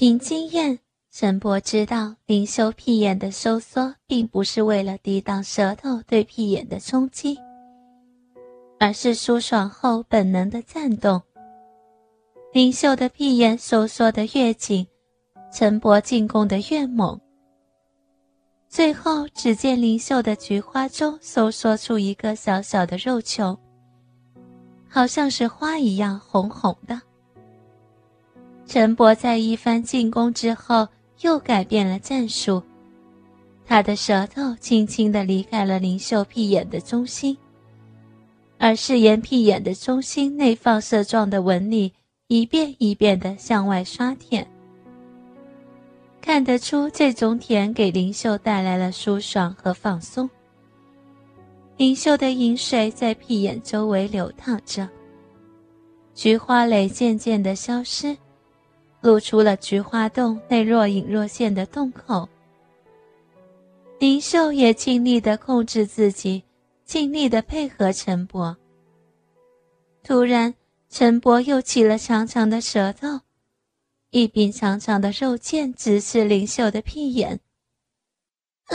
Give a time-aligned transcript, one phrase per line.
[0.00, 0.78] 凭经验，
[1.10, 7.38] 陈伯知道灵秀屁眼的收缩并不是为了抵挡舌头对屁眼的冲击，
[8.78, 11.20] 而是舒爽后本能的颤动。
[12.54, 14.86] 灵秀的屁眼收缩的越紧，
[15.52, 17.20] 陈伯进攻的越猛。
[18.70, 23.54] 最后，只见灵秀的菊花中收缩出一个小小的肉球，
[24.88, 26.98] 好像是花一样红红的。
[28.70, 30.86] 陈伯在一番进攻之后，
[31.22, 32.62] 又改变了战术。
[33.66, 37.36] 他的舌头轻轻地离开了灵秀屁眼的中心，
[38.58, 41.92] 而誓言屁眼的中心内放射状的纹理
[42.28, 44.48] 一遍一遍地向外刷舔。
[46.20, 50.30] 看得出，这种舔给灵秀带来了舒爽和放松。
[51.76, 54.88] 灵秀的饮水在屁眼周围流淌着，
[56.14, 58.16] 菊花蕾渐渐地消失。
[59.00, 62.28] 露出了菊花洞内若隐若现的洞口。
[63.98, 66.44] 林秀也尽力的控制自己，
[66.84, 68.56] 尽力的配合陈伯。
[70.02, 70.54] 突然，
[70.88, 73.20] 陈伯又起了长长的舌头，
[74.10, 77.40] 一柄长长的肉剑直刺林秀的屁眼。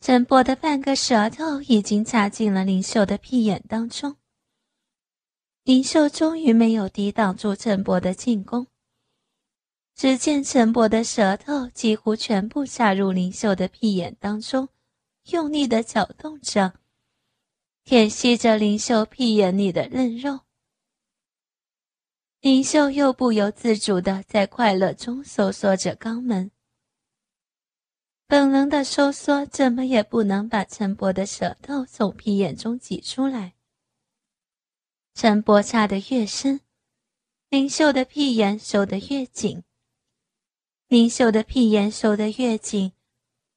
[0.00, 4.16] 陈伯的半个舌头已经插进了林秀的屁眼当中。
[5.66, 8.68] 林秀终于没有抵挡住陈伯的进攻。
[9.96, 14.68] 只见陈伯的舌头几乎全部插入林秀的屁眼当中，
[15.32, 16.74] 用力的搅动着，
[17.82, 20.42] 舔吸着林秀屁眼里的嫩肉。
[22.40, 26.52] 林秀又不由自主的在快乐中收缩着肛门。
[28.28, 33.55] 本能的收缩怎么也不能把陈伯的舌头从屁眼中挤出来。
[35.18, 36.60] 陈伯插得越深，
[37.48, 39.62] 林秀的屁眼收得越紧。
[40.88, 42.92] 林秀的屁眼收得越紧，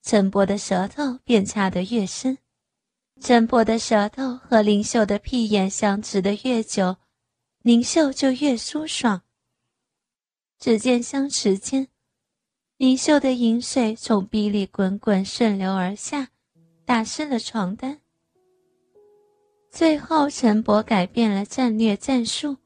[0.01, 2.37] 陈伯的舌头便插得越深。
[3.19, 6.95] 陈伯的舌头和林秀的屁眼相持得越久，
[7.61, 9.23] 林秀就越舒爽。
[10.57, 11.89] 只见相持间，
[12.77, 16.29] 林秀的饮水从鼻里滚滚顺流而下，
[16.85, 17.99] 打湿了床单。
[19.71, 22.57] 最后，陈伯改变了战略战术，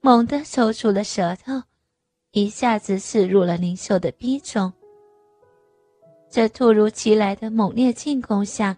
[0.00, 1.62] 猛地抽出了舌头，
[2.32, 4.72] 一下子刺入了林秀的逼中。
[6.30, 8.76] 这突如其来的猛烈进攻下，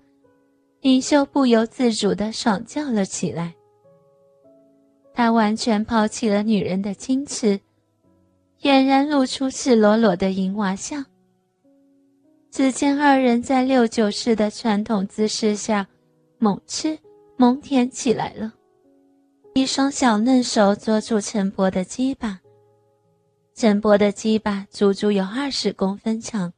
[0.80, 3.54] 林秀不由自主地爽叫了起来。
[5.12, 7.60] 他完全抛弃了女人的矜持，
[8.62, 11.04] 俨然露出赤裸裸的淫娃相。
[12.50, 15.86] 只见二人在六九式的传统姿势下，
[16.38, 16.96] 猛吃。
[17.40, 18.52] 蒙恬起来了，
[19.54, 22.40] 一双小嫩手捉住陈伯的鸡巴。
[23.54, 26.52] 陈伯的鸡巴足足有二十公分长，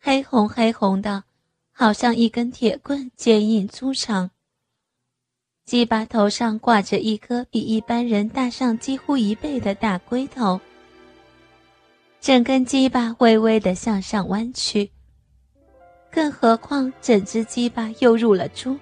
[0.00, 1.22] 黑红黑红的，
[1.70, 4.32] 好像一根铁棍，坚硬粗长。
[5.64, 10.60] 鸡巴头上挂着一颗比一般人大上几乎一倍的大龟头，
[12.20, 14.90] 整根鸡巴微微的向上弯曲，
[16.10, 18.76] 更何况整只鸡巴又入了珠。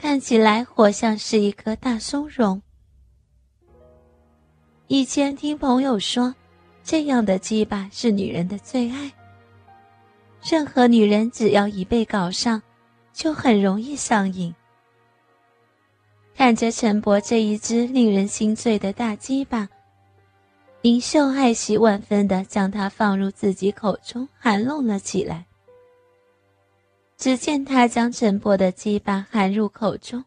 [0.00, 2.62] 看起来活像是一颗大松茸。
[4.86, 6.34] 以前听朋友说，
[6.82, 9.12] 这样的鸡巴是女人的最爱。
[10.42, 12.62] 任何女人只要一被搞上，
[13.12, 14.54] 就很容易上瘾。
[16.34, 19.68] 看着陈伯这一只令人心醉的大鸡巴，
[20.80, 25.44] 林秀爱惜万分的将它放入自己口中，含弄了起来。
[27.20, 30.24] 只见他将陈伯的鸡巴含入口中，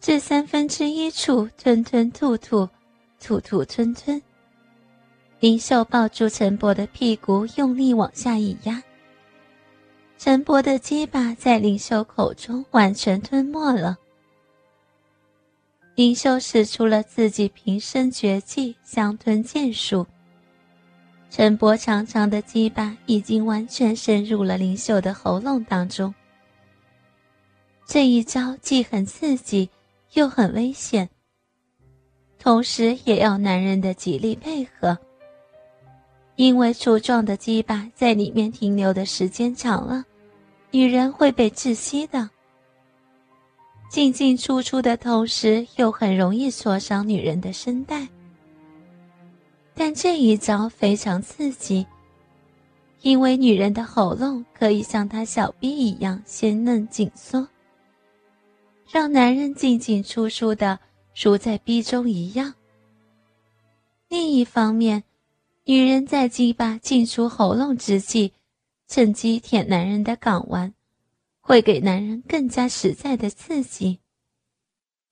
[0.00, 2.68] 至三分之一处吞吞吐吐，
[3.20, 4.22] 吐吐吞吞。
[5.40, 8.80] 林秀抱住陈伯的屁股，用力往下一压。
[10.18, 13.98] 陈伯的鸡巴在林秀口中完全吞没了。
[15.96, 20.06] 林秀使出了自己平生绝技——香吞剑术。
[21.36, 26.14] 陈伯长长的鸡巴已经完全深入了林秀的喉咙当中。
[27.84, 29.68] 这一招既很刺激，
[30.12, 31.10] 又很危险，
[32.38, 34.96] 同时也要男人的极力配合。
[36.36, 40.04] 因为粗壮的鸡巴在里面停留的时间长了，
[40.70, 42.30] 女人会被窒息的。
[43.90, 48.06] 进进出出的同时，又很容易挫伤女人的声带。
[49.94, 51.86] 这一招非常刺激，
[53.00, 57.46] 因为女人的喉咙可以像她小臂一样鲜嫩紧缩，
[58.90, 60.80] 让男人进进出出的，
[61.14, 62.54] 如在逼中一样。
[64.08, 65.04] 另一方面，
[65.64, 68.32] 女人在鸡巴进出喉咙之际，
[68.88, 70.74] 趁机舔男人的睾丸，
[71.40, 74.00] 会给男人更加实在的刺激。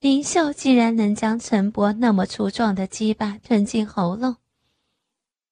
[0.01, 4.37] 林秀既然能将陈伯那么粗壮的鸡巴吞进喉咙，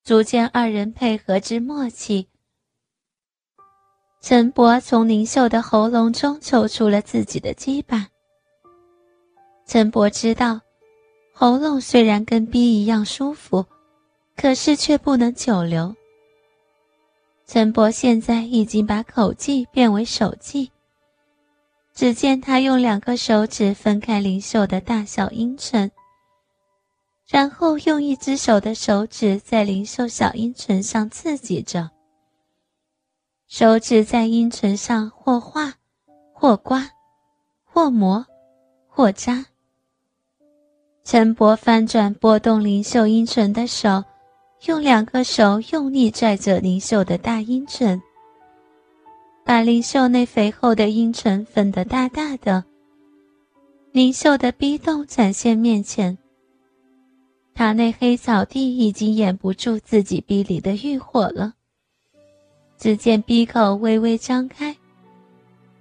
[0.02, 2.28] 足见二人配合之默契。
[4.20, 8.08] 陈伯从林秀的喉咙中抽出了自己的鸡巴。
[9.66, 10.60] 陈伯知道，
[11.32, 13.64] 喉咙虽然跟逼一样舒服，
[14.36, 15.94] 可是却不能久留。
[17.46, 20.70] 陈伯现在已经把口技变为手技。
[21.92, 25.90] 只见他用两个手指分开林秀的大小阴唇，
[27.30, 31.88] 然后用一只手的手指在林秀小阴唇上刺激着。
[33.46, 35.74] 手指在阴唇上或画，
[36.32, 36.90] 或刮，
[37.64, 38.26] 或磨，
[38.88, 39.46] 或扎。
[41.04, 44.02] 陈伯翻转拨动灵秀阴唇的手，
[44.66, 48.02] 用两个手用力拽着灵秀的大阴唇，
[49.44, 52.64] 把灵秀那肥厚的阴唇分得大大的。
[53.92, 56.16] 灵秀的逼洞展现面前，
[57.60, 61.52] 他那黑草地已经掩不住自己逼里的欲火了。
[62.78, 64.74] 只见鼻口微微张开，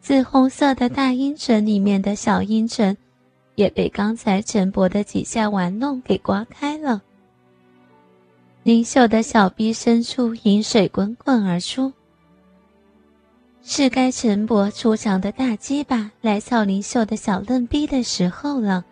[0.02, 2.98] 紫红色的大阴唇里面的小阴唇，
[3.56, 7.02] 也被刚才陈伯的几下玩弄给刮开了。
[8.64, 11.94] 林秀的小臂深处饮水滚滚而出，
[13.64, 18.84] 是该陈伯出场的大鸡巴来操林秀的小嫩逼的时候了。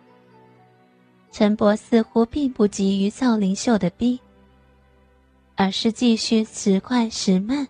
[1.38, 4.18] 陈伯似乎并不急于造林秀的逼，
[5.54, 7.68] 而是继续时快时慢。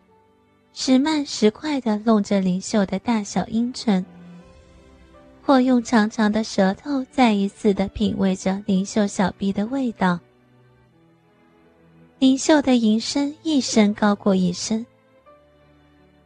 [0.72, 4.02] 时慢时快地弄着灵秀的大小阴唇，
[5.42, 10.18] 或用长长的舌头再一次地品味着灵秀小臂的味道。
[12.18, 14.86] 灵秀的吟声一声高过一声。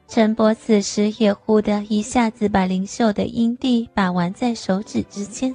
[0.06, 5.52] 陈伯此时也忽地一下子把灵秀的阴蒂把玩在手指之间，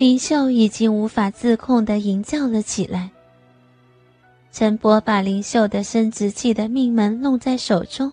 [0.00, 3.10] 灵秀已经无法自控地吟叫了起来。
[4.50, 8.10] 陈伯把林秀的生殖器的命门弄在手中，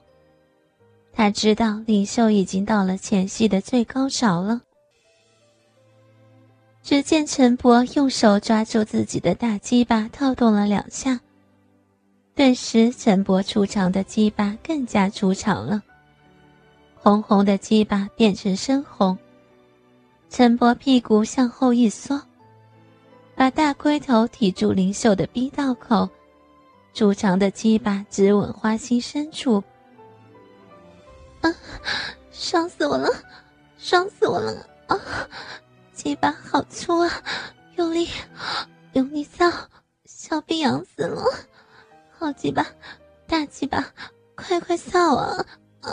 [1.13, 4.59] 他知道林秀已经到了前戏的最高潮了。
[6.83, 11.21] 只见陈伯用手抓住自己的大鸡巴，套动了两下，
[12.35, 15.81] 顿时陈伯出场的鸡巴更加出场了，
[16.95, 19.17] 红红的鸡巴变成深红。
[20.29, 22.21] 陈伯屁股向后一缩，
[23.35, 26.07] 把大龟头抵住林秀的逼道口。
[26.93, 29.63] 粗长的鸡巴直吻花心深处，
[31.41, 31.55] 啊，
[32.31, 33.07] 伤死我了，
[33.77, 34.99] 伤死我了啊！
[35.93, 37.23] 鸡巴好粗啊，
[37.75, 38.09] 用力，
[38.93, 39.51] 用力造，
[40.05, 41.23] 小臂痒死了，
[42.17, 42.65] 好鸡巴，
[43.27, 43.93] 大鸡巴，
[44.35, 45.45] 快快造啊
[45.81, 45.89] 啊！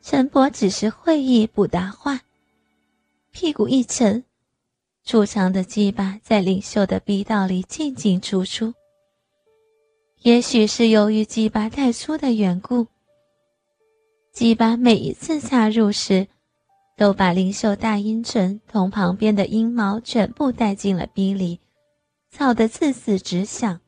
[0.00, 2.20] 陈伯只是会意不答话，
[3.34, 4.22] 屁股一沉，
[5.02, 8.72] 粗长的鸡巴在领袖的逼道里进进出出。
[10.22, 12.86] 也许是由于鸡巴太粗的缘故，
[14.32, 16.28] 鸡巴每一次插入时，
[16.96, 21.58] 都把灵秀大阴唇同旁边的阴毛全部带进了逼里，
[22.30, 23.80] 操得刺刺直响。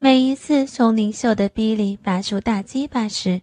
[0.00, 3.42] 每一次从灵秀的逼里拔出大鸡巴时，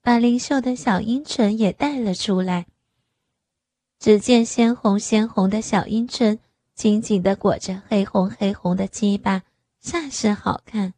[0.00, 2.66] 把灵秀的小阴唇也带了出来。
[4.04, 6.38] 只见鲜红鲜红的小樱唇
[6.74, 9.44] 紧紧地裹着黑红黑红的鸡巴。
[9.82, 10.92] 煞是好看。